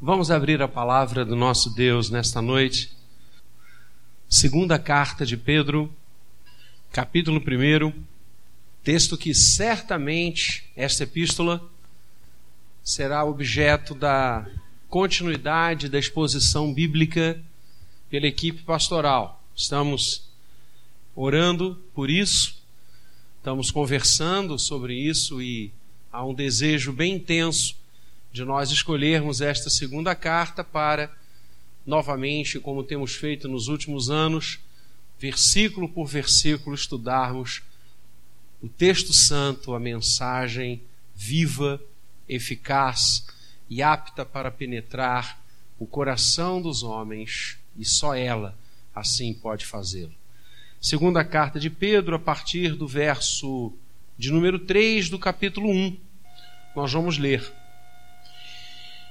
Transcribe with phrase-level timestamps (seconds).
[0.00, 2.92] Vamos abrir a palavra do nosso Deus nesta noite.
[4.28, 5.92] Segunda carta de Pedro,
[6.92, 8.04] capítulo 1,
[8.84, 11.68] texto que certamente esta epístola
[12.80, 14.48] será objeto da
[14.88, 17.42] continuidade da exposição bíblica
[18.08, 19.42] pela equipe pastoral.
[19.52, 20.30] Estamos
[21.12, 22.62] orando por isso,
[23.38, 25.72] estamos conversando sobre isso e
[26.12, 27.77] há um desejo bem intenso
[28.38, 31.12] de nós escolhermos esta segunda carta para,
[31.84, 34.60] novamente, como temos feito nos últimos anos,
[35.18, 37.62] versículo por versículo, estudarmos
[38.62, 40.80] o texto santo, a mensagem
[41.16, 41.82] viva,
[42.28, 43.26] eficaz
[43.68, 45.42] e apta para penetrar
[45.76, 48.56] o coração dos homens, e só ela
[48.94, 50.14] assim pode fazê-lo.
[50.80, 53.72] Segunda carta de Pedro, a partir do verso
[54.16, 55.96] de número 3 do capítulo 1,
[56.76, 57.42] nós vamos ler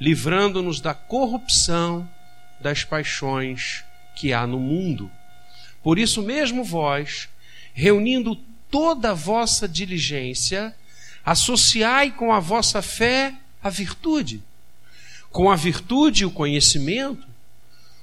[0.00, 2.08] livrando-nos da corrupção
[2.60, 5.10] das paixões que há no mundo.
[5.82, 7.28] Por isso mesmo vós,
[7.72, 8.36] reunindo
[8.70, 10.74] toda a vossa diligência,
[11.24, 14.42] associai com a vossa fé a virtude,
[15.30, 17.26] com a virtude o conhecimento,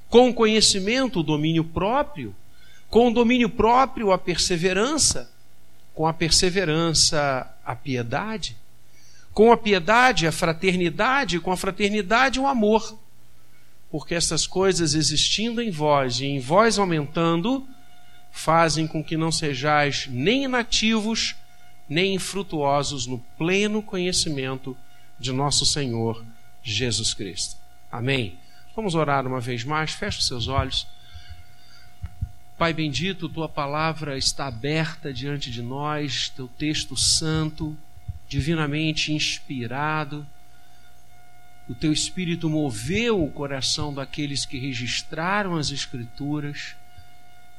[0.09, 2.35] com o conhecimento o domínio próprio,
[2.89, 5.31] com o domínio próprio a perseverança,
[5.93, 8.55] com a perseverança a piedade
[9.36, 12.97] com a piedade, a fraternidade, com a fraternidade, o amor.
[13.91, 17.67] Porque essas coisas existindo em vós e em vós aumentando,
[18.31, 21.35] fazem com que não sejais nem inativos,
[21.88, 24.75] nem infrutuosos no pleno conhecimento
[25.19, 26.25] de nosso Senhor
[26.63, 27.57] Jesus Cristo.
[27.91, 28.40] Amém.
[28.74, 30.88] Vamos orar uma vez mais, feche os seus olhos.
[32.57, 37.78] Pai bendito, tua palavra está aberta diante de nós, teu texto santo
[38.28, 40.25] divinamente inspirado.
[41.68, 46.75] O teu espírito moveu o coração daqueles que registraram as Escrituras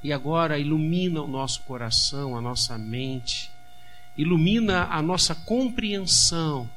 [0.03, 3.51] e agora ilumina o nosso coração, a nossa mente,
[4.17, 6.71] ilumina a nossa compreensão,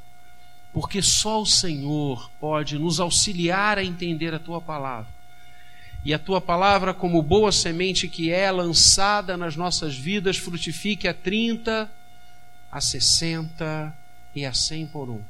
[0.73, 5.19] porque só o Senhor pode nos auxiliar a entender a tua palavra.
[6.03, 11.13] E a tua palavra, como boa semente que é lançada nas nossas vidas, frutifique a
[11.13, 11.91] 30,
[12.71, 13.95] a 60
[14.35, 15.21] e a 100 por um.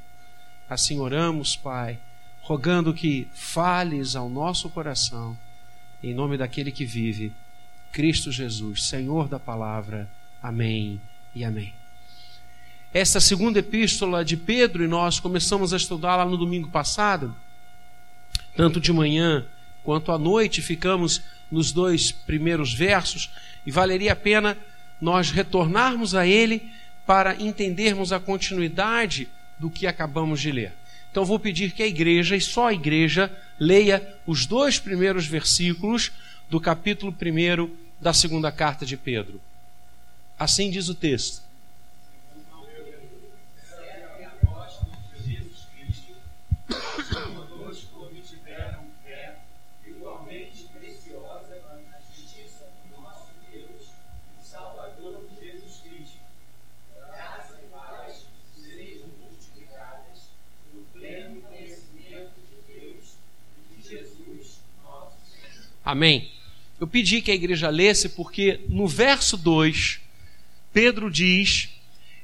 [0.68, 1.98] Assim oramos, Pai,
[2.42, 5.36] rogando que fales ao nosso coração,
[6.02, 7.32] em nome daquele que vive,
[7.92, 10.08] Cristo Jesus, Senhor da palavra.
[10.42, 11.00] Amém
[11.34, 11.74] e amém.
[12.92, 17.36] Esta segunda epístola de Pedro, e nós começamos a estudá-la no domingo passado,
[18.56, 19.46] tanto de manhã
[19.84, 23.30] quanto à noite, ficamos nos dois primeiros versos,
[23.64, 24.56] e valeria a pena
[25.00, 26.70] nós retornarmos a ele
[27.10, 29.28] para entendermos a continuidade
[29.58, 30.72] do que acabamos de ler.
[31.10, 36.12] Então vou pedir que a igreja, e só a igreja, leia os dois primeiros versículos
[36.48, 37.68] do capítulo 1
[38.00, 39.40] da segunda carta de Pedro.
[40.38, 41.42] Assim diz o texto.
[65.90, 66.30] Amém?
[66.78, 69.98] Eu pedi que a igreja lesse porque no verso 2,
[70.72, 71.68] Pedro diz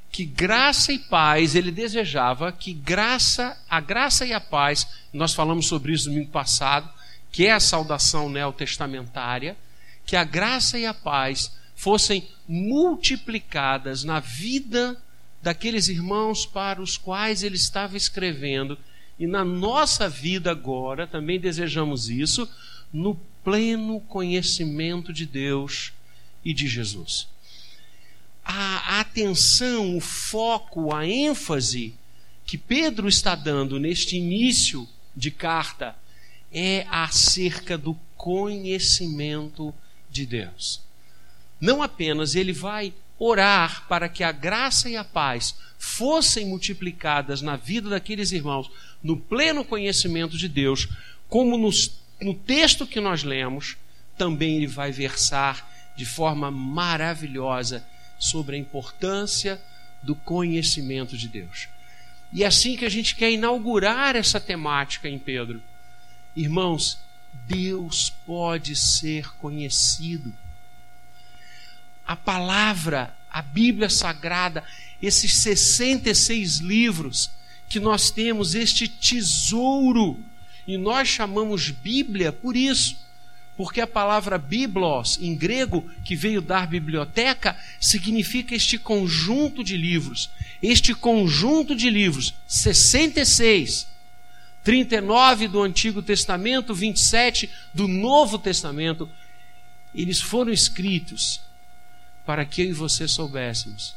[0.09, 5.67] que graça e paz, ele desejava que graça, a graça e a paz, nós falamos
[5.67, 6.89] sobre isso no domingo passado,
[7.29, 9.57] que é a saudação neotestamentária,
[10.05, 14.95] que a graça e a paz fossem multiplicadas na vida
[15.43, 18.77] daqueles irmãos para os quais ele estava escrevendo,
[19.19, 22.49] e na nossa vida agora também desejamos isso,
[22.93, 25.93] no pleno conhecimento de Deus
[26.43, 27.29] e de Jesus.
[28.43, 31.93] A atenção, o foco, a ênfase
[32.45, 34.85] que Pedro está dando neste início
[35.15, 35.95] de carta
[36.51, 39.73] é acerca do conhecimento
[40.11, 40.81] de Deus.
[41.57, 47.55] Não apenas ele vai orar para que a graça e a paz fossem multiplicadas na
[47.55, 48.69] vida daqueles irmãos
[49.01, 50.89] no pleno conhecimento de Deus,
[51.29, 53.77] como nos, no texto que nós lemos,
[54.17, 57.85] também ele vai versar de forma maravilhosa
[58.17, 59.61] sobre a importância
[60.01, 61.67] do conhecimento de Deus.
[62.31, 65.61] E é assim que a gente quer inaugurar essa temática em Pedro.
[66.35, 66.99] Irmãos,
[67.47, 70.33] Deus pode ser conhecido.
[72.05, 74.63] A palavra, a Bíblia Sagrada,
[75.01, 77.29] esses 66 livros
[77.69, 80.23] que nós temos, este tesouro,
[80.67, 83.07] e nós chamamos Bíblia por isso
[83.57, 90.29] porque a palavra biblos, em grego, que veio dar biblioteca, significa este conjunto de livros.
[90.61, 93.87] Este conjunto de livros, 66,
[94.63, 99.09] 39 do Antigo Testamento, 27 do Novo Testamento,
[99.93, 101.41] eles foram escritos
[102.27, 103.95] para que eu e você soubéssemos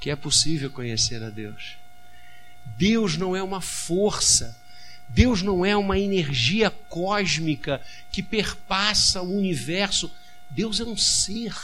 [0.00, 1.76] que é possível conhecer a Deus.
[2.76, 4.56] Deus não é uma força
[5.08, 7.80] Deus não é uma energia cósmica
[8.10, 10.10] que perpassa o universo.
[10.50, 11.54] Deus é um ser.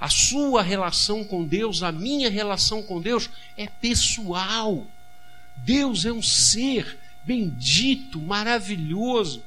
[0.00, 4.86] A sua relação com Deus, a minha relação com Deus é pessoal.
[5.56, 9.42] Deus é um ser bendito, maravilhoso,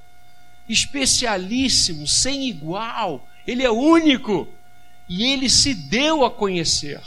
[0.67, 3.27] especialíssimo, sem igual.
[3.45, 4.47] Ele é único
[5.07, 7.01] e ele se deu a conhecer.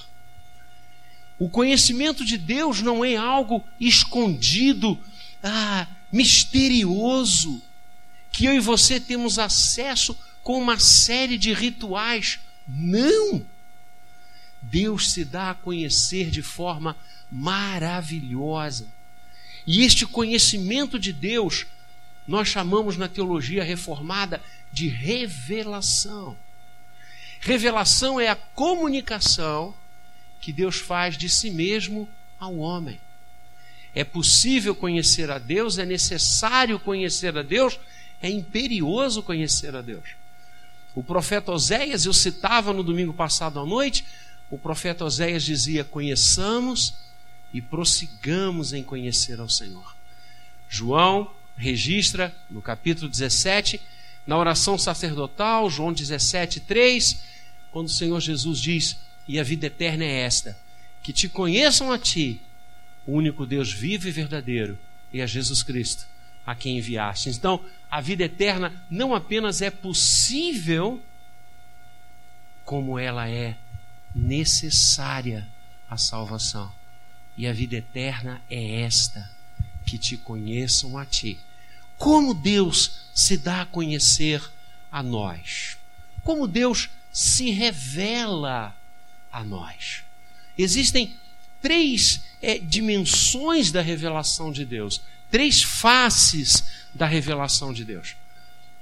[1.39, 4.99] O conhecimento de Deus não é algo escondido
[5.43, 7.63] ah, misterioso,
[8.33, 12.39] que eu e você temos acesso com uma série de rituais.
[12.67, 13.45] Não!
[14.63, 16.97] Deus se dá a conhecer de forma
[17.31, 18.87] maravilhosa.
[19.67, 21.67] E este conhecimento de Deus,
[22.27, 26.37] nós chamamos na teologia reformada de revelação.
[27.41, 29.75] Revelação é a comunicação
[30.41, 32.09] que Deus faz de si mesmo
[32.39, 33.01] ao homem.
[33.95, 37.79] É possível conhecer a Deus, é necessário conhecer a Deus,
[38.23, 40.05] é imperioso conhecer a Deus.
[40.95, 44.05] O profeta Oséias, eu citava no domingo passado à noite,
[44.51, 46.95] o profeta Oséias dizia: Conheçamos
[47.53, 49.97] e prossigamos em conhecer ao Senhor.
[50.69, 53.81] João registra no capítulo 17,
[54.27, 57.23] na oração sacerdotal, João 17, 3,
[57.71, 58.97] quando o Senhor Jesus diz:
[59.27, 60.59] E a vida eterna é esta,
[61.03, 62.41] que te conheçam a ti,
[63.11, 64.79] o único Deus vivo e verdadeiro,
[65.13, 66.07] e a Jesus Cristo,
[66.47, 67.29] a quem enviaste.
[67.29, 71.03] Então, a vida eterna não apenas é possível,
[72.65, 73.57] como ela é
[74.15, 75.47] necessária
[75.89, 76.73] à salvação.
[77.37, 79.29] E a vida eterna é esta:
[79.85, 81.41] que te conheçam a ti.
[81.99, 84.41] Como Deus se dá a conhecer
[84.91, 85.77] a nós?
[86.23, 88.77] Como Deus se revela
[89.33, 90.05] a nós?
[90.57, 91.17] Existem
[91.61, 96.65] três é, dimensões da revelação de Deus, três faces
[96.95, 98.17] da revelação de Deus.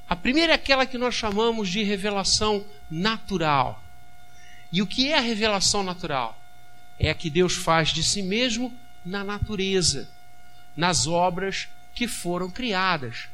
[0.08, 3.82] A primeira é aquela que nós chamamos de revelação natural.
[4.72, 6.40] E o que é a revelação natural?
[6.98, 10.08] É a que Deus faz de si mesmo na natureza,
[10.76, 13.28] nas obras que foram criadas.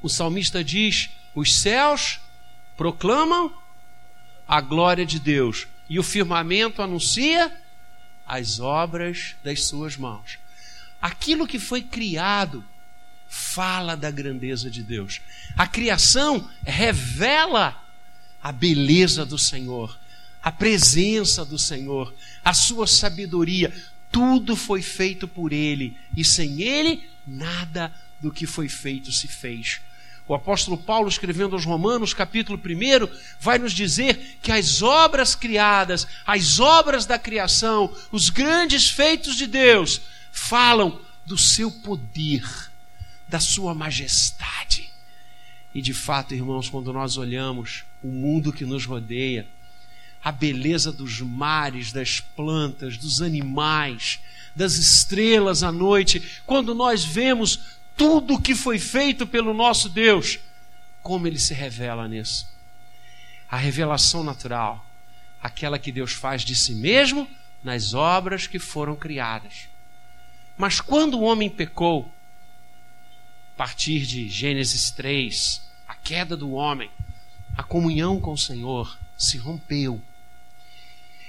[0.00, 2.20] O salmista diz: os céus
[2.76, 3.52] proclamam
[4.46, 7.52] a glória de Deus, e o firmamento anuncia
[8.26, 10.38] as obras das suas mãos.
[11.00, 12.64] Aquilo que foi criado
[13.28, 15.20] fala da grandeza de Deus.
[15.56, 17.82] A criação revela
[18.42, 19.98] a beleza do Senhor,
[20.42, 22.14] a presença do Senhor,
[22.44, 23.72] a sua sabedoria.
[24.10, 29.80] Tudo foi feito por Ele e sem Ele nada do que foi feito se fez.
[30.28, 33.08] O apóstolo Paulo, escrevendo aos Romanos, capítulo 1,
[33.40, 39.46] vai nos dizer que as obras criadas, as obras da criação, os grandes feitos de
[39.46, 42.44] Deus, falam do seu poder,
[43.26, 44.90] da sua majestade.
[45.74, 49.46] E de fato, irmãos, quando nós olhamos o mundo que nos rodeia,
[50.22, 54.20] a beleza dos mares, das plantas, dos animais,
[54.54, 60.38] das estrelas à noite, quando nós vemos tudo que foi feito pelo nosso Deus,
[61.02, 62.48] como ele se revela nisso.
[63.50, 64.86] A revelação natural,
[65.42, 67.28] aquela que Deus faz de si mesmo
[67.62, 69.68] nas obras que foram criadas.
[70.56, 72.10] Mas quando o homem pecou,
[73.54, 76.90] a partir de Gênesis 3, a queda do homem,
[77.56, 80.00] a comunhão com o Senhor se rompeu.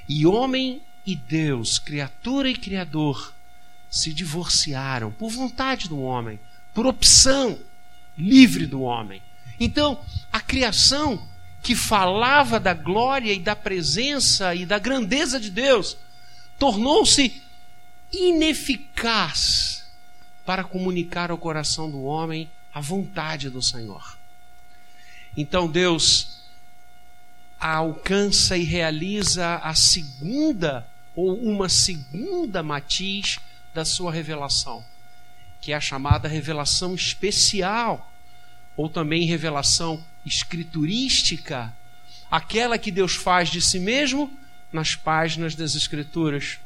[0.07, 3.33] E homem e Deus, criatura e criador,
[3.89, 6.39] se divorciaram por vontade do homem
[6.79, 7.59] por opção
[8.17, 9.21] livre do homem.
[9.59, 9.99] Então,
[10.31, 11.27] a criação
[11.61, 15.97] que falava da glória e da presença e da grandeza de Deus
[16.57, 17.43] tornou-se
[18.13, 19.91] ineficaz
[20.45, 24.17] para comunicar ao coração do homem a vontade do Senhor.
[25.35, 26.45] Então Deus
[27.59, 33.37] alcança e realiza a segunda ou uma segunda matiz
[33.73, 34.81] da sua revelação,
[35.61, 38.11] que é a chamada revelação especial,
[38.75, 41.73] ou também revelação escriturística,
[42.29, 44.31] aquela que Deus faz de si mesmo
[44.71, 46.59] nas páginas das Escrituras,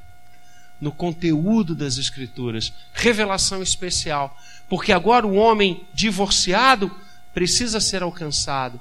[0.79, 2.73] no conteúdo das Escrituras.
[2.93, 6.95] Revelação especial, porque agora o homem divorciado
[7.33, 8.79] precisa ser alcançado.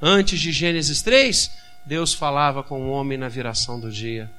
[0.00, 1.52] Antes de Gênesis 3,
[1.84, 4.30] Deus falava com o homem na viração do dia.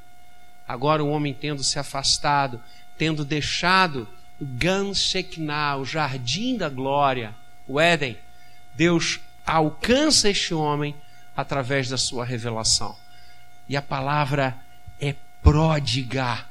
[0.68, 2.62] Agora o homem tendo se afastado,
[2.98, 4.08] tendo deixado
[4.42, 7.34] Gan Shekinah, o jardim da glória,
[7.68, 8.18] o Éden,
[8.74, 10.96] Deus alcança este homem
[11.36, 12.96] através da sua revelação.
[13.68, 14.58] E a palavra
[15.00, 16.46] é pródiga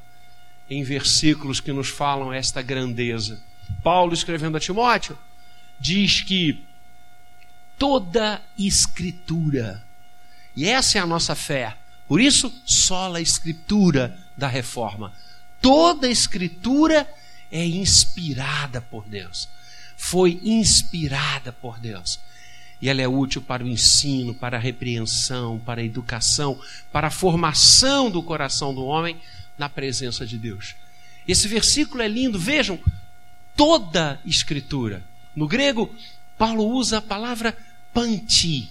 [0.69, 3.43] em versículos que nos falam esta grandeza.
[3.83, 5.19] Paulo, escrevendo a Timóteo,
[5.79, 6.65] diz que
[7.79, 9.85] toda escritura,
[10.57, 11.77] e essa é a nossa fé,
[12.07, 15.13] por isso, só a escritura da reforma.
[15.61, 17.09] Toda escritura
[17.63, 19.49] inspirada por Deus.
[19.97, 22.19] Foi inspirada por Deus.
[22.81, 26.59] E ela é útil para o ensino, para a repreensão, para a educação,
[26.93, 29.17] para a formação do coração do homem
[29.57, 30.75] na presença de Deus.
[31.27, 32.79] Esse versículo é lindo, vejam,
[33.57, 35.03] toda escritura.
[35.35, 35.95] No grego,
[36.37, 37.57] Paulo usa a palavra
[37.93, 38.71] panti,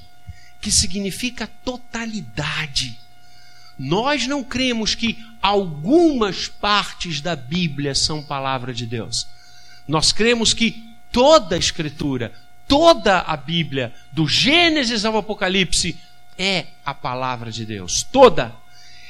[0.62, 3.00] que significa totalidade.
[3.78, 9.28] Nós não cremos que algumas partes da Bíblia são palavra de Deus.
[9.88, 12.32] Nós cremos que toda a Escritura,
[12.68, 16.00] toda a Bíblia, do Gênesis ao Apocalipse,
[16.38, 18.04] é a palavra de Deus.
[18.04, 18.56] Toda.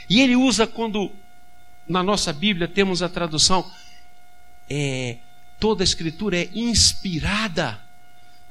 [0.09, 1.11] E ele usa quando
[1.87, 3.69] na nossa Bíblia temos a tradução
[4.69, 5.17] é,
[5.59, 7.79] toda a Escritura é inspirada.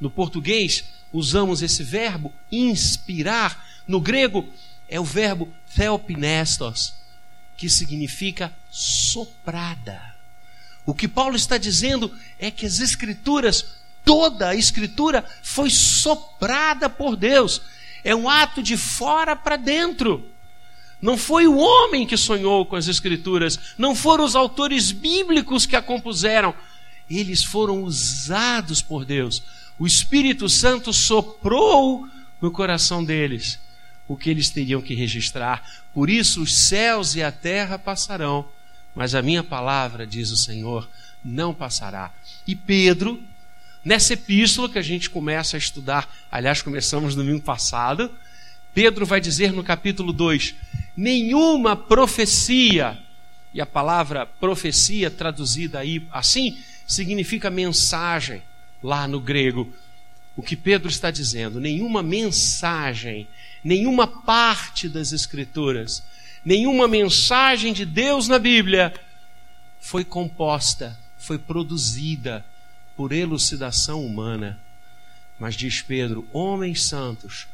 [0.01, 3.67] No português usamos esse verbo inspirar.
[3.87, 4.49] No grego
[4.93, 6.93] é o verbo theopnestos,
[7.57, 9.99] que significa soprada.
[10.85, 17.17] O que Paulo está dizendo é que as escrituras, toda a escritura foi soprada por
[17.17, 17.63] Deus.
[18.05, 20.29] É um ato de fora para dentro.
[21.01, 25.75] Não foi o homem que sonhou com as escrituras, não foram os autores bíblicos que
[25.75, 26.55] a compuseram.
[27.09, 29.43] Eles foram usados por Deus.
[29.79, 32.07] O Espírito Santo soprou
[32.43, 33.59] no coração deles
[34.07, 35.63] o que eles teriam que registrar.
[35.95, 38.47] Por isso os céus e a terra passarão,
[38.95, 40.89] mas a minha palavra, diz o Senhor,
[41.25, 42.13] não passará.
[42.47, 43.23] E Pedro,
[43.85, 48.11] nessa epístola que a gente começa a estudar, aliás, começamos no domingo passado,
[48.75, 50.55] Pedro vai dizer no capítulo 2:
[50.97, 52.99] nenhuma profecia,
[53.55, 58.43] e a palavra profecia traduzida aí assim, significa mensagem
[58.83, 59.73] lá no grego.
[60.35, 63.29] O que Pedro está dizendo, nenhuma mensagem
[63.63, 66.03] nenhuma parte das Escrituras,
[66.45, 68.93] nenhuma mensagem de Deus na Bíblia
[69.81, 72.45] foi composta, foi produzida
[72.97, 74.61] por elucidação humana.
[75.39, 77.47] Mas diz Pedro: homens santos,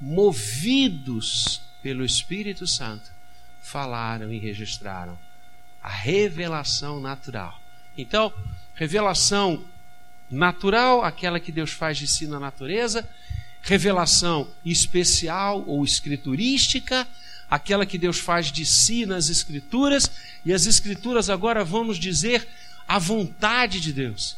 [0.00, 3.10] movidos pelo Espírito Santo,
[3.62, 5.18] falaram e registraram
[5.82, 7.60] a revelação natural.
[7.96, 8.32] Então,
[8.74, 9.62] revelação
[10.30, 13.08] natural, aquela que Deus faz de si na natureza,
[13.64, 17.08] revelação especial ou escriturística,
[17.50, 20.10] aquela que Deus faz de si nas Escrituras,
[20.44, 22.46] e as Escrituras agora vão nos dizer
[22.86, 24.36] a vontade de Deus.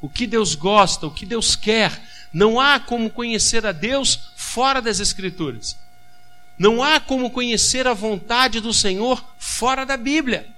[0.00, 1.92] O que Deus gosta, o que Deus quer.
[2.32, 5.76] Não há como conhecer a Deus fora das Escrituras.
[6.58, 10.48] Não há como conhecer a vontade do Senhor fora da Bíblia.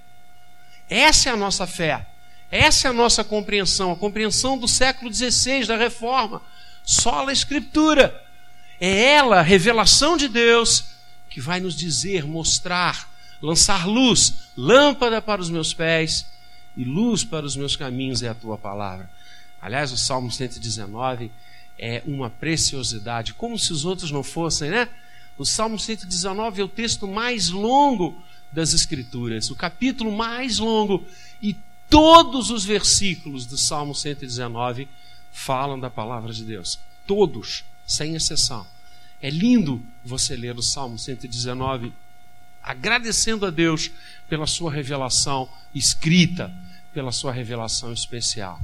[0.89, 2.07] Essa é a nossa fé.
[2.49, 6.41] Essa é a nossa compreensão, a compreensão do século XVI, da Reforma
[6.87, 8.23] Só a Escritura.
[8.79, 10.85] É ela, a revelação de Deus,
[11.29, 16.25] que vai nos dizer, mostrar, lançar luz, lâmpada para os meus pés
[16.77, 19.09] e luz para os meus caminhos é a tua palavra.
[19.61, 21.29] Aliás, o Salmo 119
[21.77, 24.87] é uma preciosidade, como se os outros não fossem, né?
[25.37, 28.15] O Salmo 119 é o texto mais longo
[28.51, 31.05] das Escrituras, o capítulo mais longo,
[31.41, 31.55] e
[31.89, 34.87] todos os versículos do Salmo 119
[35.31, 36.79] falam da palavra de Deus.
[37.05, 38.67] Todos, sem exceção.
[39.21, 41.93] É lindo você ler o Salmo 119,
[42.61, 43.89] agradecendo a Deus
[44.27, 46.53] pela sua revelação escrita,
[46.93, 48.59] pela sua revelação especial.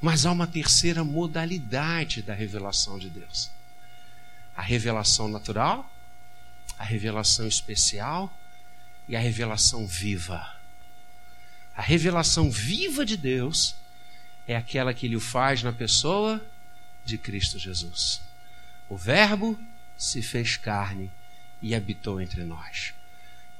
[0.00, 3.50] Mas há uma terceira modalidade da revelação de Deus:
[4.56, 5.90] a revelação natural,
[6.78, 8.32] a revelação especial
[9.08, 10.54] e a revelação viva.
[11.76, 13.74] A revelação viva de Deus
[14.48, 16.42] é aquela que ele o faz na pessoa
[17.04, 18.22] de Cristo Jesus.
[18.88, 19.60] O Verbo
[19.96, 21.10] se fez carne
[21.60, 22.94] e habitou entre nós.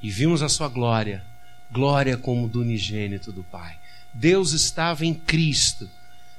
[0.01, 1.23] E vimos a sua glória,
[1.71, 3.79] glória como do unigênito do Pai.
[4.15, 5.91] Deus estava em Cristo,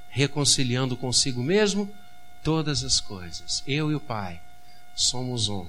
[0.09, 1.93] reconciliando consigo mesmo
[2.41, 3.63] todas as coisas.
[3.67, 4.41] Eu e o Pai
[4.95, 5.67] somos um.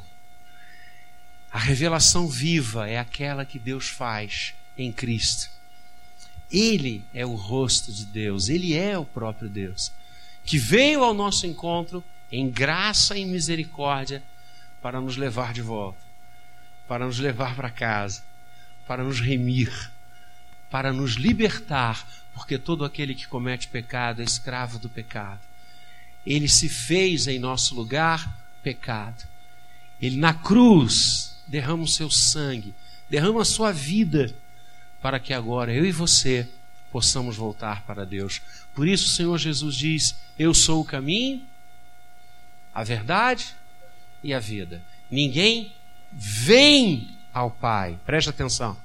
[1.53, 5.51] A revelação viva é aquela que Deus faz em Cristo.
[6.51, 9.93] Ele é o rosto de Deus, ele é o próprio Deus,
[10.45, 14.23] que veio ao nosso encontro em graça e misericórdia
[14.83, 16.01] para nos levar de volta,
[16.89, 18.23] para nos levar para casa,
[18.87, 19.91] para nos remir,
[20.71, 25.41] para nos libertar, porque todo aquele que comete pecado é escravo do pecado.
[26.25, 29.25] Ele se fez em nosso lugar pecado.
[30.01, 32.75] Ele na cruz derrama o seu sangue,
[33.09, 34.35] derrama a sua vida,
[35.01, 36.49] para que agora eu e você
[36.91, 38.41] possamos voltar para Deus.
[38.75, 41.43] Por isso o Senhor Jesus diz: Eu sou o caminho,
[42.75, 43.55] a verdade
[44.23, 44.83] e a vida.
[45.11, 45.73] Ninguém
[46.13, 47.99] vem ao Pai.
[48.05, 48.77] Preste atenção.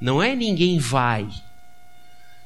[0.00, 1.28] Não é ninguém vai.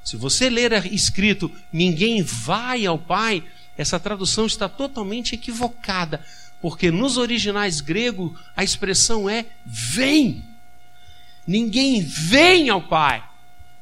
[0.04, 3.44] Se você ler escrito ninguém vai ao Pai,
[3.76, 6.24] essa tradução está totalmente equivocada,
[6.60, 10.44] porque nos originais grego a expressão é vem.
[11.46, 13.22] Ninguém vem ao Pai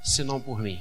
[0.03, 0.81] senão por mim,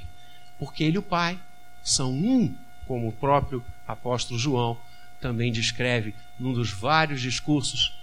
[0.58, 1.38] porque Ele e o Pai
[1.82, 2.54] são um,
[2.86, 4.78] como o próprio apóstolo João
[5.20, 7.94] também descreve num dos vários discursos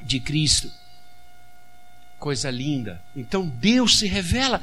[0.00, 0.70] de Cristo.
[2.18, 3.02] Coisa linda.
[3.16, 4.60] Então Deus se revela.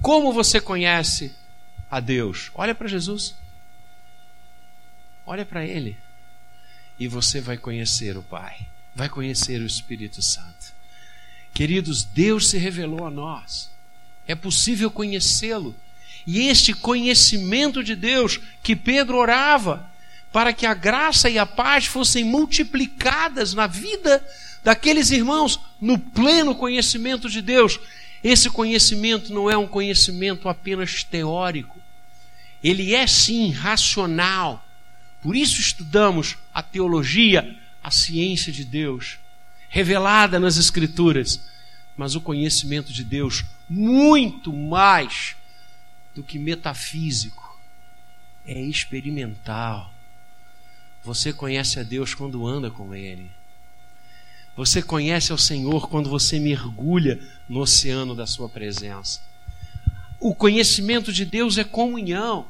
[0.00, 1.34] Como você conhece
[1.90, 2.50] a Deus?
[2.54, 3.34] Olha para Jesus.
[5.26, 5.96] Olha para Ele.
[6.98, 8.66] E você vai conhecer o Pai.
[8.94, 10.55] Vai conhecer o Espírito Santo.
[11.56, 13.70] Queridos, Deus se revelou a nós.
[14.28, 15.74] É possível conhecê-lo.
[16.26, 19.90] E este conhecimento de Deus que Pedro orava,
[20.30, 24.22] para que a graça e a paz fossem multiplicadas na vida
[24.62, 27.80] daqueles irmãos no pleno conhecimento de Deus.
[28.22, 31.80] Esse conhecimento não é um conhecimento apenas teórico,
[32.62, 34.62] ele é sim racional.
[35.22, 39.16] Por isso estudamos a teologia, a ciência de Deus,
[39.76, 41.40] revelada nas Escrituras.
[41.96, 45.36] Mas o conhecimento de Deus, muito mais
[46.14, 47.58] do que metafísico,
[48.46, 49.92] é experimental
[51.06, 53.30] você conhece a Deus quando anda com Ele.
[54.56, 59.20] Você conhece ao Senhor quando você mergulha no oceano da Sua presença.
[60.18, 62.48] O conhecimento de Deus é comunhão.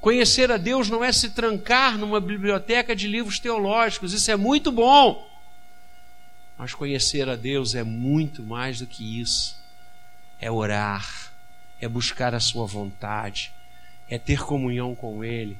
[0.00, 4.72] Conhecer a Deus não é se trancar numa biblioteca de livros teológicos, isso é muito
[4.72, 5.29] bom.
[6.60, 9.58] Mas conhecer a Deus é muito mais do que isso.
[10.38, 11.32] É orar,
[11.80, 13.50] é buscar a Sua vontade,
[14.10, 15.56] é ter comunhão com Ele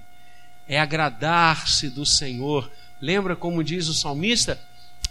[0.70, 2.70] é agradar-se do Senhor.
[3.00, 4.56] Lembra como diz o salmista?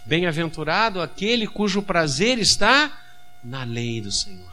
[0.06, 2.98] Bem-aventurado aquele cujo prazer está
[3.44, 4.50] na lei do Senhor.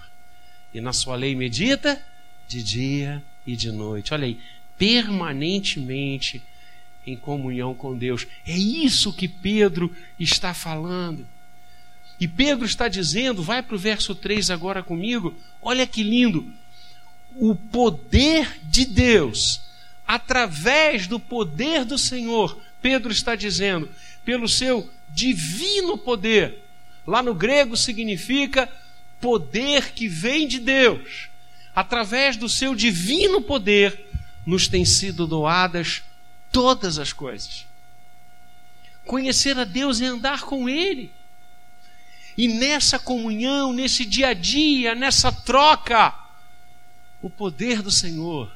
[0.73, 1.97] E na sua lei medita
[2.45, 4.13] de dia e de noite.
[4.13, 4.37] Olha aí,
[4.77, 6.43] permanentemente
[7.07, 8.27] em comunhão com Deus.
[8.45, 11.25] É isso que Pedro está falando.
[12.19, 16.51] E Pedro está dizendo, vai para o verso 3 agora comigo, olha que lindo.
[17.35, 19.61] O poder de Deus
[20.07, 23.89] através do poder do Senhor, Pedro está dizendo,
[24.23, 26.63] pelo seu divino poder.
[27.05, 28.69] Lá no grego significa
[29.19, 31.27] poder que vem de Deus.
[31.75, 34.07] Através do seu divino poder,
[34.45, 36.01] nos têm sido doadas
[36.51, 37.65] todas as coisas.
[39.05, 41.11] Conhecer a Deus é andar com Ele.
[42.37, 46.13] E nessa comunhão, nesse dia a dia, nessa troca,
[47.21, 48.55] o poder do Senhor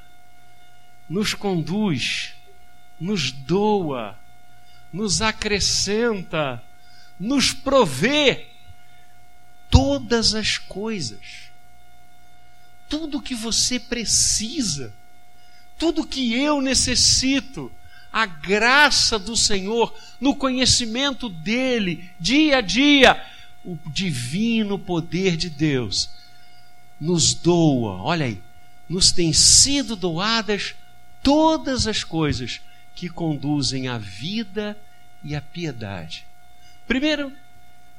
[1.10, 2.34] nos conduz,
[2.99, 4.17] nos doa,
[4.93, 6.63] nos acrescenta,
[7.19, 8.47] nos provê
[9.69, 11.49] todas as coisas.
[12.88, 14.93] Tudo que você precisa,
[15.77, 17.71] tudo que eu necessito,
[18.12, 23.24] a graça do Senhor, no conhecimento dEle, dia a dia,
[23.63, 26.10] o divino poder de Deus
[27.00, 28.41] nos doa, olha aí,
[28.88, 30.76] nos tem sido doadas
[31.24, 32.62] todas as coisas
[32.93, 34.78] que conduzem à vida
[35.24, 36.26] e à piedade.
[36.88, 37.32] Primeiro,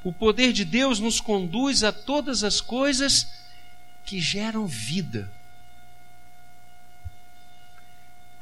[0.03, 3.27] o poder de Deus nos conduz a todas as coisas
[4.05, 5.31] que geram vida.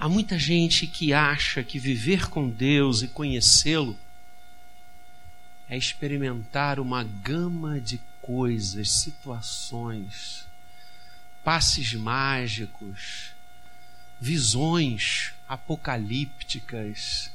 [0.02, 3.96] Há muita gente que acha que viver com Deus e conhecê-lo
[5.70, 10.48] é experimentar uma gama de coisas, situações,
[11.44, 13.30] passes mágicos,
[14.20, 17.32] visões apocalípticas,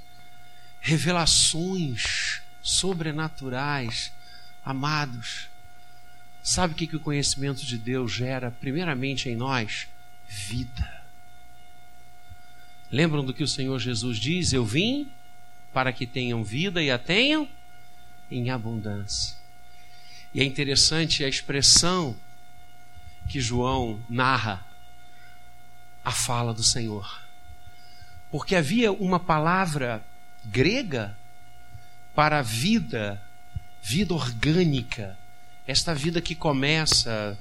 [0.80, 4.10] revelações sobrenaturais.
[4.64, 5.46] Amados,
[6.42, 9.86] sabe o que, que o conhecimento de Deus gera, primeiramente em nós?
[10.28, 10.95] Vida.
[12.90, 14.52] Lembram do que o Senhor Jesus diz?
[14.52, 15.08] Eu vim
[15.72, 17.48] para que tenham vida e a tenham
[18.30, 19.36] em abundância.
[20.32, 22.16] E é interessante a expressão
[23.28, 24.64] que João narra
[26.04, 27.22] a fala do Senhor.
[28.30, 30.04] Porque havia uma palavra
[30.44, 31.16] grega
[32.14, 33.20] para vida,
[33.82, 35.18] vida orgânica,
[35.66, 37.36] esta vida que começa,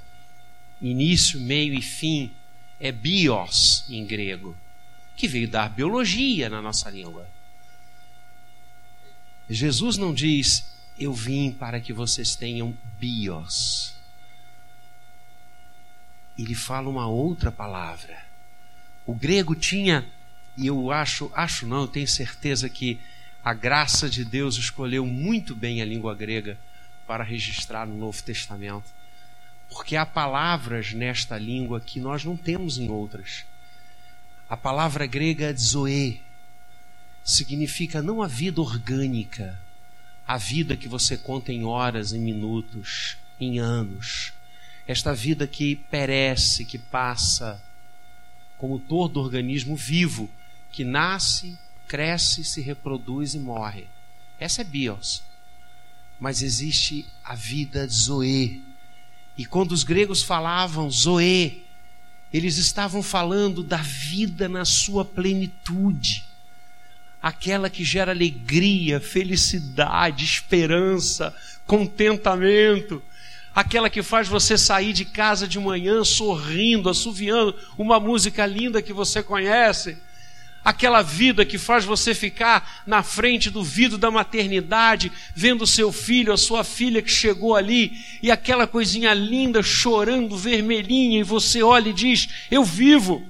[0.81, 2.31] início, meio e fim,
[2.79, 4.55] é bios em grego,
[5.15, 7.27] que veio dar biologia na nossa língua.
[9.49, 10.65] Jesus não diz,
[10.97, 13.93] eu vim para que vocês tenham bios.
[16.37, 18.25] Ele fala uma outra palavra.
[19.05, 20.05] O grego tinha,
[20.57, 22.99] e eu acho, acho não, eu tenho certeza que
[23.43, 26.57] a graça de Deus escolheu muito bem a língua grega
[27.05, 28.85] para registrar no Novo Testamento.
[29.69, 33.45] Porque há palavras nesta língua que nós não temos em outras.
[34.47, 36.21] A palavra grega zoe
[37.23, 39.59] significa não a vida orgânica,
[40.27, 44.33] a vida que você conta em horas, em minutos, em anos.
[44.87, 47.59] Esta vida que perece, que passa,
[48.55, 50.29] como todo organismo vivo,
[50.71, 53.87] que nasce, cresce, se reproduz e morre.
[54.39, 55.23] Essa é bios.
[56.19, 58.63] Mas existe a vida zoe.
[59.35, 61.64] E quando os gregos falavam zoe,
[62.33, 66.25] eles estavam falando da vida na sua plenitude.
[67.21, 71.35] Aquela que gera alegria, felicidade, esperança,
[71.65, 73.01] contentamento,
[73.53, 78.93] aquela que faz você sair de casa de manhã sorrindo, assoviando uma música linda que
[78.93, 79.97] você conhece,
[80.65, 86.33] aquela vida que faz você ficar na frente do vidro da maternidade, vendo seu filho,
[86.33, 91.89] a sua filha que chegou ali, e aquela coisinha linda chorando vermelhinha, e você olha
[91.89, 93.23] e diz: Eu vivo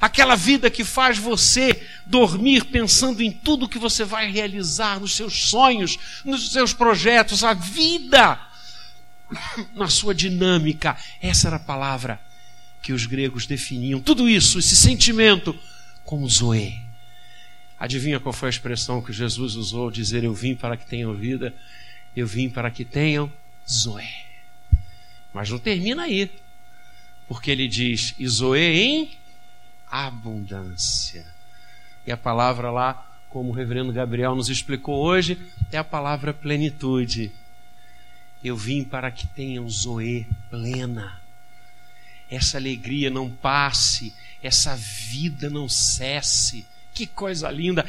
[0.00, 5.48] aquela vida que faz você dormir pensando em tudo que você vai realizar, nos seus
[5.48, 8.38] sonhos, nos seus projetos, a vida
[9.74, 10.96] na sua dinâmica.
[11.20, 12.20] Essa era a palavra
[12.80, 13.98] que os gregos definiam.
[13.98, 15.58] Tudo isso, esse sentimento,
[16.06, 16.80] como Zoe.
[17.78, 19.90] Adivinha qual foi a expressão que Jesus usou?
[19.90, 21.52] Dizer: Eu vim para que tenham vida,
[22.16, 23.30] eu vim para que tenham
[23.68, 24.08] Zoe.
[25.34, 26.30] Mas não termina aí,
[27.28, 29.10] porque ele diz: E Zoe em
[29.90, 31.26] abundância.
[32.06, 35.38] E a palavra lá, como o reverendo Gabriel nos explicou hoje,
[35.72, 37.32] é a palavra plenitude.
[38.42, 41.20] Eu vim para que tenham zoe plena.
[42.30, 44.12] Essa alegria não passe,
[44.42, 46.66] essa vida não cesse.
[46.92, 47.86] Que coisa linda!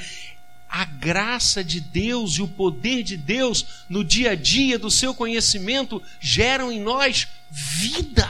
[0.70, 5.14] A graça de Deus e o poder de Deus no dia a dia do seu
[5.16, 8.30] conhecimento geram em nós vida.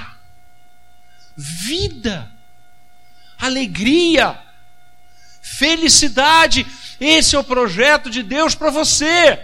[1.35, 2.31] Vida
[3.37, 4.39] alegria,
[5.41, 6.65] felicidade.
[6.99, 9.39] Esse é o projeto de Deus para você.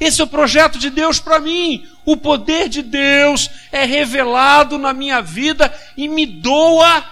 [0.00, 1.86] Esse é o projeto de Deus para mim.
[2.06, 7.04] O poder de Deus é revelado na minha vida e me doa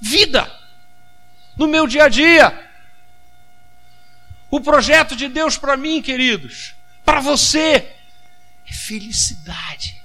[0.00, 0.48] vida.
[1.56, 2.70] No meu dia a dia.
[4.48, 7.92] O projeto de Deus para mim, queridos, para você,
[8.66, 10.00] é felicidade,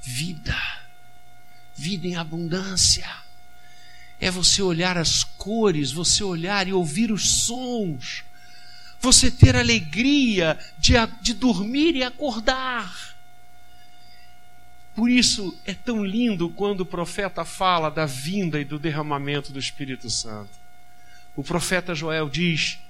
[0.00, 0.56] vida,
[1.74, 3.08] vida em abundância.
[4.20, 8.24] É você olhar as cores, você olhar e ouvir os sons,
[9.06, 13.14] você ter alegria de, de dormir e acordar.
[14.96, 19.60] Por isso é tão lindo quando o profeta fala da vinda e do derramamento do
[19.60, 20.50] Espírito Santo.
[21.36, 22.80] O profeta Joel diz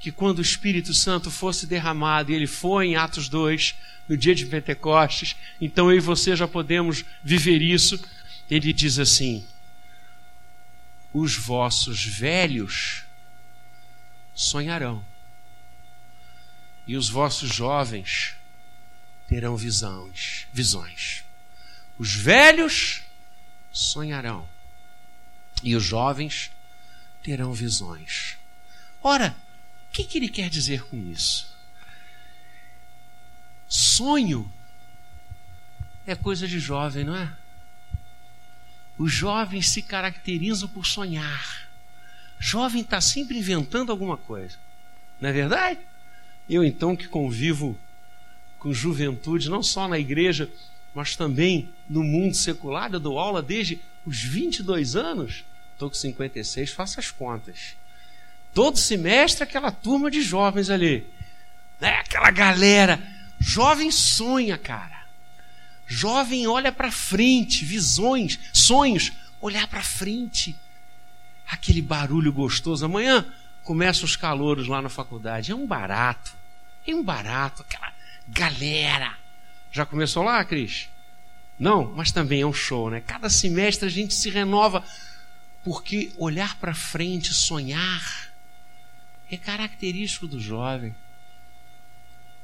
[0.00, 3.74] que quando o Espírito Santo fosse derramado, e ele foi em Atos 2,
[4.08, 8.02] no dia de Pentecostes, então eu e você já podemos viver isso.
[8.50, 9.44] Ele diz assim:
[11.12, 13.04] os vossos velhos
[14.34, 15.04] sonharão,
[16.86, 18.34] e os vossos jovens
[19.28, 21.24] terão visões, visões.
[21.98, 23.02] Os velhos
[23.70, 24.48] sonharão,
[25.62, 26.50] e os jovens
[27.22, 28.36] terão visões.
[29.02, 29.36] Ora,
[29.88, 31.52] o que, que ele quer dizer com isso?
[33.68, 34.52] Sonho
[36.06, 37.32] é coisa de jovem, não é?
[38.98, 41.68] Os jovens se caracterizam por sonhar.
[42.38, 44.58] Jovem está sempre inventando alguma coisa.
[45.20, 45.80] Não é verdade?
[46.48, 47.78] Eu, então, que convivo
[48.58, 50.48] com juventude, não só na igreja,
[50.94, 52.92] mas também no mundo secular.
[52.92, 57.76] Eu dou aula desde os 22 anos, estou com 56, faço as contas.
[58.54, 61.06] Todo semestre, aquela turma de jovens ali,
[61.80, 61.98] né?
[61.98, 63.02] aquela galera.
[63.40, 65.02] Jovem sonha, cara.
[65.86, 70.56] Jovem olha para frente, visões, sonhos, olhar para frente.
[71.48, 72.84] Aquele barulho gostoso.
[72.84, 73.26] Amanhã
[73.62, 75.52] começam os calouros lá na faculdade.
[75.52, 76.34] É um barato.
[76.86, 77.92] É um barato, aquela
[78.28, 79.16] galera.
[79.70, 80.88] Já começou lá, Cris?
[81.58, 83.00] Não, mas também é um show, né?
[83.00, 84.84] Cada semestre a gente se renova,
[85.64, 88.32] porque olhar para frente, sonhar,
[89.30, 90.94] é característico do jovem.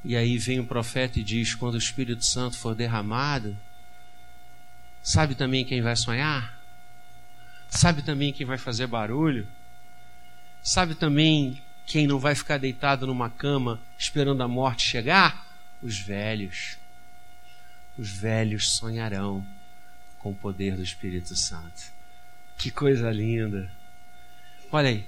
[0.03, 3.57] E aí vem o profeta e diz: quando o Espírito Santo for derramado,
[5.03, 6.57] sabe também quem vai sonhar?
[7.69, 9.47] Sabe também quem vai fazer barulho?
[10.61, 15.47] Sabe também quem não vai ficar deitado numa cama esperando a morte chegar?
[15.81, 16.77] Os velhos.
[17.97, 19.45] Os velhos sonharão
[20.19, 21.91] com o poder do Espírito Santo.
[22.57, 23.71] Que coisa linda.
[24.71, 25.05] Olha aí.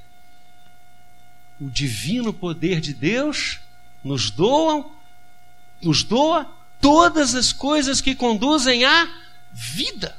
[1.60, 3.60] O divino poder de Deus
[4.04, 4.92] nos doam,
[5.82, 9.08] nos doa todas as coisas que conduzem à
[9.52, 10.18] vida.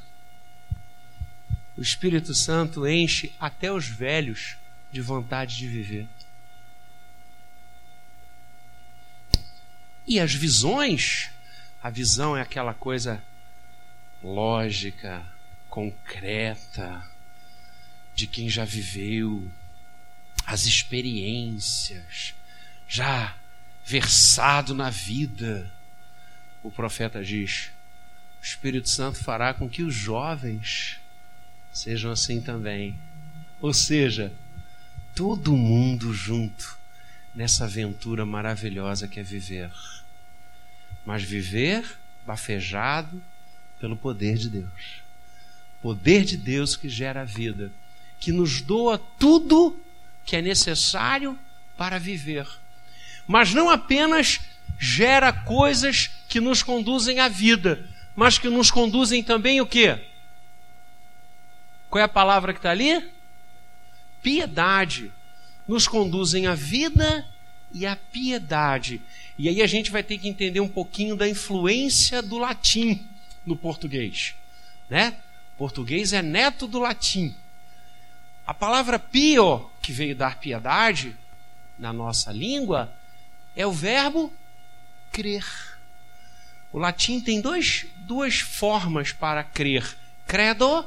[1.77, 4.57] O Espírito Santo enche até os velhos
[4.93, 6.07] de vontade de viver.
[10.07, 11.31] E as visões,
[11.83, 13.23] a visão é aquela coisa
[14.23, 15.25] lógica,
[15.69, 17.03] concreta,
[18.15, 19.51] de quem já viveu,
[20.45, 22.35] as experiências,
[22.87, 23.35] já
[23.85, 25.73] versado na vida.
[26.63, 27.71] O profeta diz:
[28.41, 31.01] o Espírito Santo fará com que os jovens
[31.73, 32.99] sejam assim também.
[33.61, 34.33] Ou seja,
[35.15, 36.79] todo mundo junto
[37.35, 39.71] nessa aventura maravilhosa que é viver.
[41.05, 41.85] Mas viver
[42.27, 43.23] bafejado
[43.81, 45.03] pelo poder de Deus.
[45.81, 47.73] Poder de Deus que gera a vida,
[48.21, 49.79] que nos doa tudo
[50.25, 51.39] que é necessário
[51.77, 52.47] para viver.
[53.27, 54.41] Mas não apenas
[54.79, 59.99] gera coisas que nos conduzem à vida, mas que nos conduzem também o quê?
[61.91, 63.11] Qual é a palavra que está ali?
[64.23, 65.13] Piedade.
[65.67, 67.27] Nos conduzem à vida
[67.73, 69.01] e à piedade.
[69.39, 73.07] E aí a gente vai ter que entender um pouquinho da influência do latim
[73.45, 74.35] no português,
[74.89, 75.17] né?
[75.55, 77.35] O português é neto do latim.
[78.47, 81.17] A palavra pio, que veio dar piedade
[81.79, 82.93] na nossa língua,
[83.57, 84.33] é o verbo
[85.11, 85.45] crer.
[86.73, 90.87] O latim tem dois, duas formas para crer: credo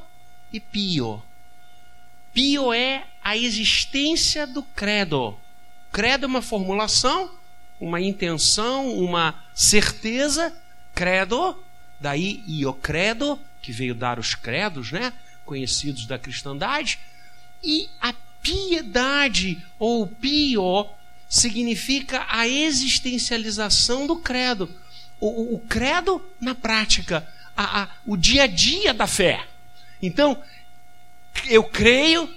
[0.51, 1.23] e pio.
[2.33, 5.35] Pio é a existência do credo.
[5.91, 7.31] Credo é uma formulação,
[7.81, 10.55] uma intenção, uma certeza.
[10.93, 11.59] Credo,
[11.99, 15.11] daí io credo, que veio dar os credos, né?
[15.43, 16.99] Conhecidos da cristandade.
[17.63, 20.87] E a piedade, ou pio,
[21.27, 24.69] significa a existencialização do credo.
[25.19, 29.47] O, o, o credo na prática, a, a, o dia a dia da fé.
[29.99, 30.39] Então,
[31.47, 32.29] eu creio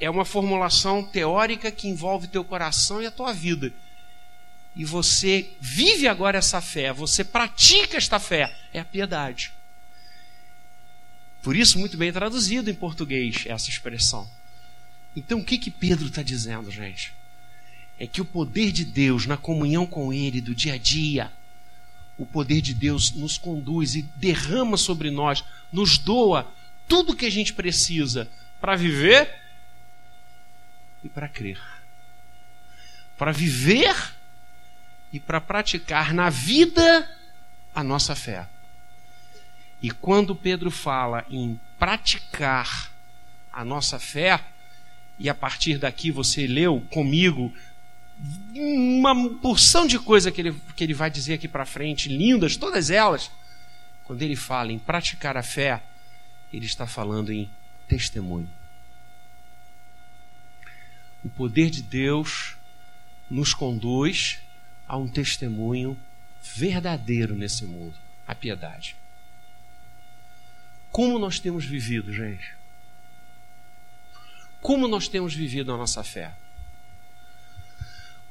[0.00, 3.70] é uma formulação teórica que envolve teu coração e a tua vida.
[4.74, 9.52] E você vive agora essa fé, você pratica esta fé, é a piedade.
[11.42, 14.28] Por isso, muito bem traduzido em português essa expressão.
[15.14, 17.12] Então, o que que Pedro está dizendo, gente?
[17.98, 21.30] É que o poder de Deus na comunhão com Ele do dia a dia,
[22.16, 26.50] o poder de Deus nos conduz e derrama sobre nós, nos doa
[26.86, 29.40] tudo que a gente precisa para viver
[31.02, 31.60] e para crer.
[33.16, 33.94] Para viver
[35.12, 37.08] e para praticar na vida
[37.74, 38.46] a nossa fé.
[39.82, 42.90] E quando Pedro fala em praticar
[43.52, 44.40] a nossa fé,
[45.18, 47.52] e a partir daqui você leu comigo
[48.54, 52.90] uma porção de coisa que ele, que ele vai dizer aqui para frente, lindas, todas
[52.90, 53.30] elas.
[54.04, 55.82] Quando ele fala em praticar a fé,
[56.52, 57.48] ele está falando em
[57.88, 58.50] testemunho.
[61.24, 62.56] O poder de Deus
[63.30, 64.38] nos conduz
[64.86, 65.98] a um testemunho
[66.42, 67.94] verdadeiro nesse mundo,
[68.26, 68.96] a piedade.
[70.90, 72.54] Como nós temos vivido, gente?
[74.60, 76.34] Como nós temos vivido a nossa fé?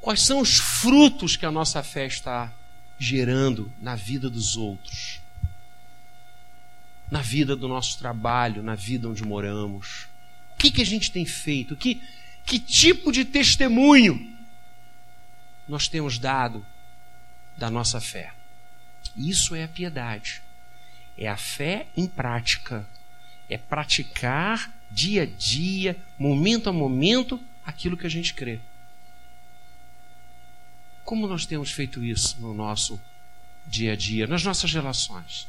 [0.02, 2.52] Quais são os frutos que a nossa fé está
[2.98, 5.22] gerando na vida dos outros?
[7.10, 10.08] na vida do nosso trabalho, na vida onde moramos?
[10.54, 11.76] O que, que a gente tem feito?
[11.76, 12.02] Que,
[12.46, 14.38] que tipo de testemunho
[15.68, 16.66] nós temos dado
[17.58, 18.34] da nossa fé?
[19.16, 20.42] Isso é a piedade.
[21.18, 22.88] é a fé em prática.
[23.50, 28.60] É praticar dia a dia, momento a momento, aquilo que a gente crê.
[31.04, 33.00] Como nós temos feito isso no nosso
[33.66, 35.48] dia a dia, nas nossas relações?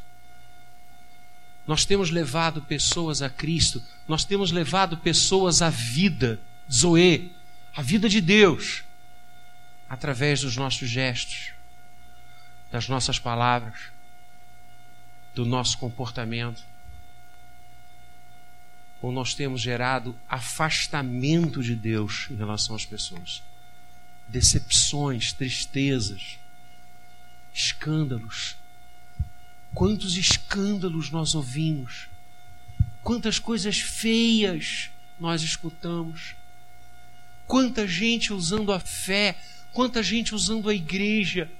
[1.67, 6.41] Nós temos levado pessoas a Cristo, nós temos levado pessoas à vida,
[6.73, 7.33] Zoe,
[7.75, 8.85] a vida de Deus,
[9.89, 11.53] através dos nossos gestos,
[12.71, 13.91] das nossas palavras,
[15.35, 16.63] do nosso comportamento.
[19.03, 23.43] Ou nós temos gerado afastamento de Deus em relação às pessoas,
[24.29, 26.39] decepções, tristezas,
[27.53, 28.57] escândalos.
[29.75, 32.09] Quantos escândalos nós ouvimos,
[33.03, 36.35] quantas coisas feias nós escutamos,
[37.51, 39.37] quanta gente usando a fé,
[39.73, 41.51] quanta gente usando a igreja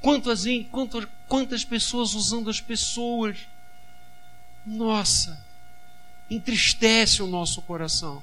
[0.00, 3.38] Quantas, quantas, quantas pessoas usando as pessoas.
[4.64, 5.44] Nossa,
[6.30, 8.22] entristece o nosso coração.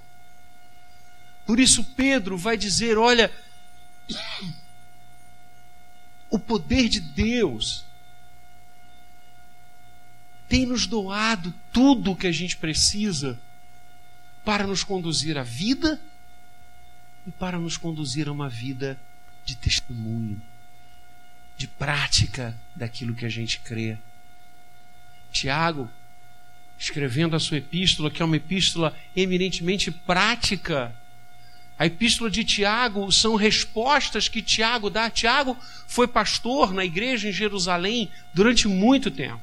[1.45, 3.31] Por isso, Pedro vai dizer: olha,
[6.29, 7.83] o poder de Deus
[10.47, 13.37] tem nos doado tudo o que a gente precisa
[14.45, 15.99] para nos conduzir à vida
[17.25, 18.99] e para nos conduzir a uma vida
[19.45, 20.41] de testemunho
[21.57, 23.97] de prática daquilo que a gente crê.
[25.31, 25.89] Tiago,
[26.77, 30.93] escrevendo a sua epístola, que é uma epístola eminentemente prática,
[31.77, 35.09] a epístola de Tiago são respostas que Tiago dá.
[35.09, 35.57] Tiago
[35.87, 39.41] foi pastor na igreja em Jerusalém durante muito tempo.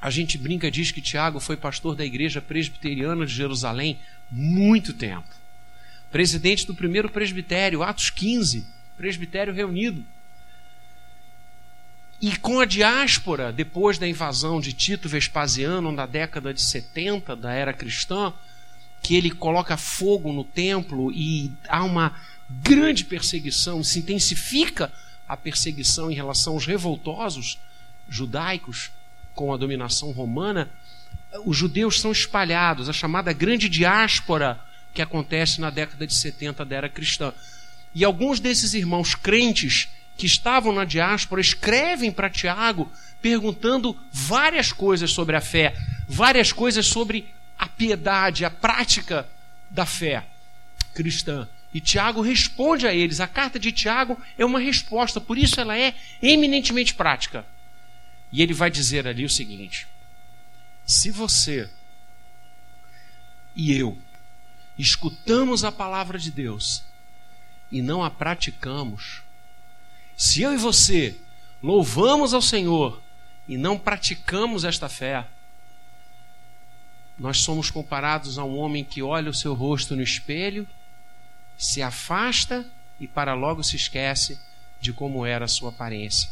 [0.00, 3.98] A gente brinca diz que Tiago foi pastor da igreja presbiteriana de Jerusalém
[4.30, 5.28] muito tempo.
[6.10, 10.04] Presidente do primeiro presbitério, Atos 15 presbitério reunido.
[12.20, 17.52] E com a diáspora, depois da invasão de Tito Vespasiano, na década de 70 da
[17.52, 18.34] era cristã,
[19.00, 24.92] que ele coloca fogo no templo e há uma grande perseguição, se intensifica
[25.28, 27.58] a perseguição em relação aos revoltosos
[28.08, 28.90] judaicos
[29.32, 30.68] com a dominação romana,
[31.44, 34.58] os judeus são espalhados, a chamada grande diáspora
[34.98, 37.32] que acontece na década de 70 da era cristã.
[37.94, 42.90] E alguns desses irmãos crentes que estavam na diáspora escrevem para Tiago
[43.22, 45.72] perguntando várias coisas sobre a fé,
[46.08, 49.24] várias coisas sobre a piedade, a prática
[49.70, 50.24] da fé
[50.92, 51.48] cristã.
[51.72, 53.20] E Tiago responde a eles.
[53.20, 57.46] A carta de Tiago é uma resposta, por isso ela é eminentemente prática.
[58.32, 59.86] E ele vai dizer ali o seguinte:
[60.84, 61.70] se você
[63.54, 63.96] e eu
[64.78, 66.84] escutamos a palavra de Deus
[67.70, 69.22] e não a praticamos,
[70.16, 71.16] se eu e você
[71.62, 73.02] louvamos ao Senhor
[73.46, 75.26] e não praticamos esta fé,
[77.18, 80.66] nós somos comparados a um homem que olha o seu rosto no espelho,
[81.56, 82.64] se afasta
[83.00, 84.40] e para logo se esquece
[84.80, 86.30] de como era a sua aparência.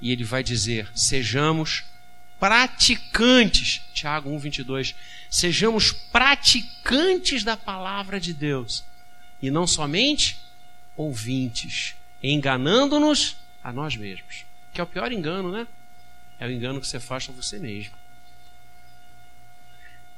[0.00, 1.84] E ele vai dizer: sejamos
[2.38, 4.94] praticantes, Tiago 1:22,
[5.30, 8.84] sejamos praticantes da palavra de Deus
[9.42, 10.40] e não somente
[10.96, 14.44] ouvintes, enganando-nos a nós mesmos.
[14.72, 15.66] Que é o pior engano, né?
[16.38, 17.94] É o engano que você faz a você mesmo.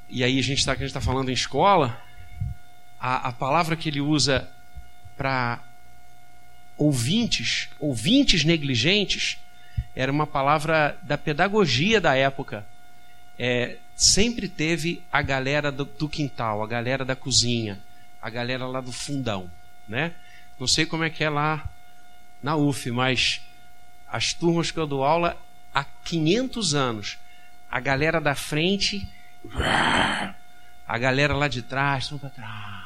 [0.09, 2.01] E aí a gente está tá falando em escola,
[2.99, 4.49] a, a palavra que ele usa
[5.17, 5.61] para
[6.77, 9.39] ouvintes, ouvintes negligentes,
[9.95, 12.67] era uma palavra da pedagogia da época.
[13.43, 17.81] É, sempre teve a galera do, do quintal, a galera da cozinha,
[18.21, 19.51] a galera lá do fundão,
[19.89, 20.13] né?
[20.59, 21.67] Não sei como é que é lá
[22.43, 23.41] na UF, mas
[24.07, 25.41] as turmas que eu dou aula
[25.75, 27.19] há 500 anos,
[27.71, 29.09] a galera da frente,
[30.87, 32.85] a galera lá de trás, para trás.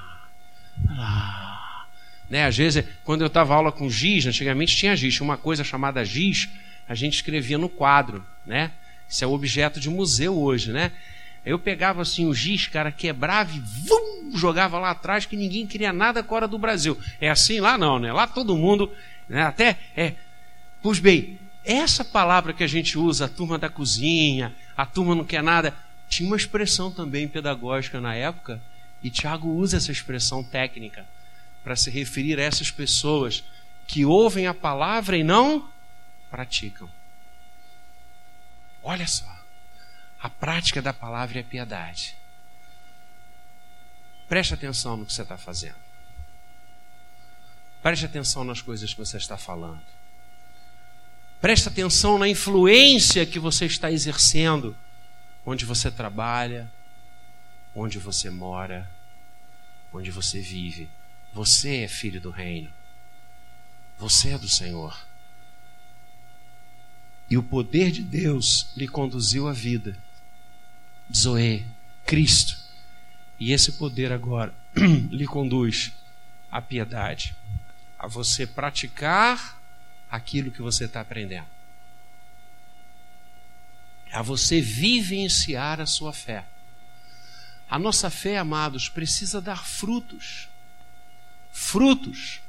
[2.31, 2.47] Né?
[2.47, 6.49] Às vezes, quando eu estava aula com giz, antigamente tinha giz, uma coisa chamada giz,
[6.89, 8.71] a gente escrevia no quadro, né?
[9.09, 10.93] Isso é objeto de museu hoje, né?
[11.45, 15.93] Eu pegava assim o giz, cara, quebrava e vum, jogava lá atrás que ninguém queria
[15.93, 16.99] nada com a hora do Brasil.
[17.21, 18.13] É assim lá não, né?
[18.13, 18.91] Lá todo mundo,
[19.29, 19.43] né?
[19.43, 20.15] até é.
[20.83, 25.25] Pois bem, essa palavra que a gente usa, a turma da cozinha, a turma não
[25.25, 25.75] quer nada,
[26.09, 28.61] tinha uma expressão também pedagógica na época,
[29.03, 31.07] e Tiago usa essa expressão técnica
[31.63, 33.45] para se referir a essas pessoas
[33.87, 35.69] que ouvem a palavra e não
[36.31, 36.89] praticam.
[38.85, 39.27] Olha só.
[40.21, 42.17] A prática da palavra é piedade.
[44.29, 45.77] Preste atenção no que você está fazendo.
[47.83, 49.83] Preste atenção nas coisas que você está falando.
[51.41, 54.77] Presta atenção na influência que você está exercendo,
[55.45, 56.71] onde você trabalha,
[57.75, 58.91] onde você mora,
[59.93, 60.89] onde você vive.
[61.35, 62.73] Você é filho do reino.
[63.99, 64.99] Você é do Senhor.
[67.29, 69.97] E o poder de Deus lhe conduziu à vida.
[71.15, 71.65] Zoe,
[72.05, 72.59] Cristo.
[73.39, 74.55] E esse poder agora
[75.11, 75.93] lhe conduz
[76.51, 77.35] à piedade,
[77.99, 79.61] a você praticar
[80.11, 81.49] aquilo que você está aprendendo,
[84.13, 86.45] a você vivenciar a sua fé.
[87.69, 90.49] A nossa fé, amados, precisa dar frutos.
[91.53, 92.41] Frutos.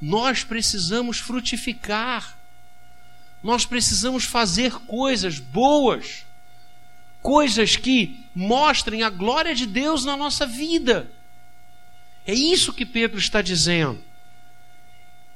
[0.00, 2.37] Nós precisamos frutificar.
[3.42, 6.26] Nós precisamos fazer coisas boas,
[7.22, 11.10] coisas que mostrem a glória de Deus na nossa vida.
[12.26, 14.02] É isso que Pedro está dizendo.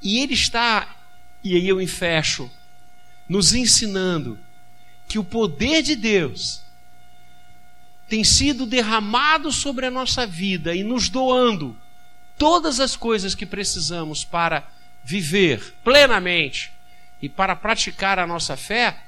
[0.03, 0.97] E ele está,
[1.45, 2.51] e aí eu enfecho,
[3.29, 4.39] nos ensinando
[5.07, 6.63] que o poder de Deus
[8.09, 11.77] tem sido derramado sobre a nossa vida e nos doando
[12.37, 14.69] todas as coisas que precisamos para
[15.05, 16.73] viver plenamente
[17.23, 18.99] e para praticar a nossa fé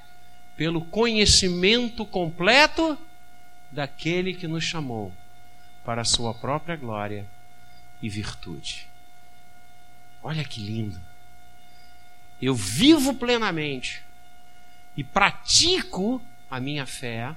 [0.56, 2.96] pelo conhecimento completo
[3.72, 5.12] daquele que nos chamou
[5.84, 7.26] para a sua própria glória
[8.00, 8.86] e virtude.
[10.22, 11.00] Olha que lindo.
[12.40, 14.02] Eu vivo plenamente
[14.96, 17.34] e pratico a minha fé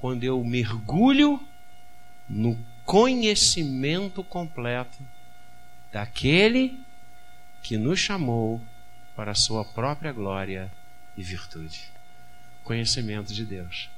[0.00, 1.40] quando eu mergulho
[2.28, 4.98] no conhecimento completo
[5.90, 6.78] daquele
[7.62, 8.60] que nos chamou
[9.16, 10.70] para a sua própria glória
[11.16, 11.90] e virtude.
[12.62, 13.88] Conhecimento de Deus.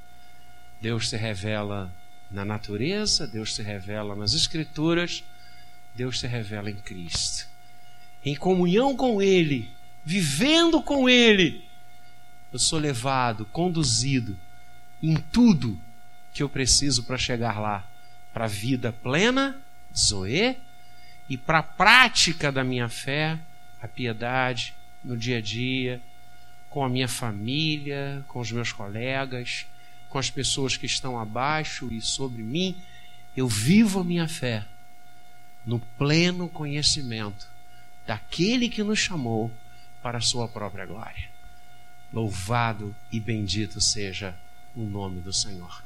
[0.81, 1.93] Deus se revela
[2.31, 5.25] na natureza, Deus se revela nas Escrituras,
[5.95, 7.49] Deus se revela em Cristo.
[8.25, 9.69] Em comunhão com Ele,
[10.05, 11.69] vivendo com Ele,
[12.53, 14.39] eu sou levado, conduzido
[15.03, 15.79] em tudo
[16.33, 17.85] que eu preciso para chegar lá,
[18.33, 19.61] para a vida plena,
[19.97, 20.57] Zoe,
[21.29, 23.39] e para a prática da minha fé,
[23.83, 26.01] a piedade, no dia a dia,
[26.69, 29.67] com a minha família, com os meus colegas,
[30.09, 32.77] com as pessoas que estão abaixo e sobre mim.
[33.37, 34.65] Eu vivo a minha fé
[35.65, 37.47] no pleno conhecimento
[38.07, 39.51] daquele que nos chamou
[40.03, 41.29] para a sua própria glória.
[42.13, 44.35] Louvado e bendito seja
[44.75, 45.83] o nome do Senhor.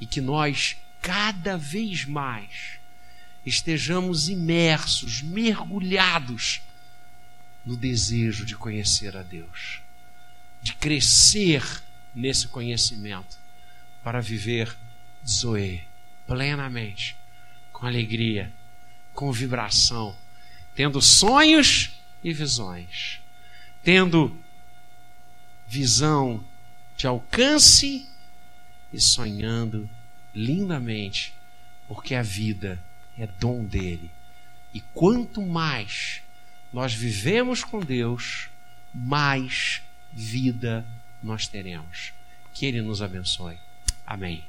[0.00, 2.78] E que nós, cada vez mais,
[3.44, 6.60] estejamos imersos, mergulhados
[7.66, 9.82] no desejo de conhecer a Deus,
[10.62, 11.62] de crescer
[12.14, 13.36] nesse conhecimento,
[14.04, 14.74] para viver
[15.26, 15.82] Zoe
[16.26, 17.16] plenamente,
[17.72, 18.52] com alegria,
[19.12, 20.16] com vibração,
[20.76, 21.92] tendo sonhos
[22.22, 23.20] e visões,
[23.82, 24.38] tendo
[25.66, 26.44] visão
[26.96, 28.08] de alcance
[28.92, 29.90] e sonhando
[30.32, 31.34] lindamente,
[31.88, 32.82] porque a vida
[33.18, 34.10] é dom dele.
[34.72, 36.22] E quanto mais
[36.72, 38.48] nós vivemos com Deus,
[38.94, 40.84] mais vida
[41.22, 42.12] nós teremos.
[42.54, 43.58] Que Ele nos abençoe.
[44.06, 44.44] Amém.